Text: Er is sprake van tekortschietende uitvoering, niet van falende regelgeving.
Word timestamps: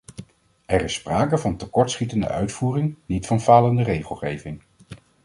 Er 0.65 0.83
is 0.83 0.93
sprake 0.93 1.37
van 1.37 1.55
tekortschietende 1.57 2.27
uitvoering, 2.27 2.97
niet 3.05 3.27
van 3.27 3.41
falende 3.41 3.83
regelgeving. 3.83 4.63